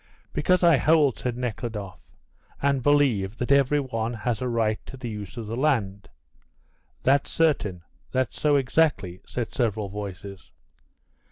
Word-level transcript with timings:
"Because 0.33 0.63
I 0.63 0.77
hold," 0.77 1.19
said 1.19 1.37
Nekhludoff, 1.37 2.01
"and 2.59 2.81
believe 2.81 3.37
that 3.37 3.51
every 3.51 3.79
one 3.79 4.15
has 4.15 4.41
a 4.41 4.47
right 4.49 4.83
to 4.87 4.97
the 4.97 5.11
use 5.11 5.37
of 5.37 5.45
the 5.45 5.55
land." 5.55 6.09
"That's 7.03 7.29
certain. 7.29 7.83
That's 8.11 8.39
so, 8.41 8.55
exactly," 8.55 9.21
said 9.27 9.53
several 9.53 9.89
voices. 9.89 10.51